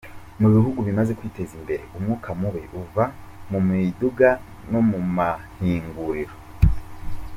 Mu 0.41 0.47
bihugu 0.53 0.79
bimaze 0.87 1.11
kwitez'imbere, 1.19 1.83
umwuka 1.97 2.29
mubi 2.39 2.61
uva 2.81 3.05
mu 3.51 3.59
miduga 3.67 4.29
no 4.71 4.79
mu 4.89 4.99
mahinguriro. 5.15 6.35